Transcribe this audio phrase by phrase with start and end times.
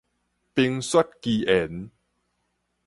[0.55, 1.91] 冰雪奇緣